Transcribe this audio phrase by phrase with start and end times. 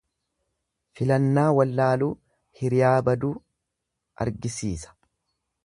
[0.99, 2.09] Filannaa wallaaluu,
[2.61, 3.31] hiriyaa baduu
[4.27, 4.99] argisiisa.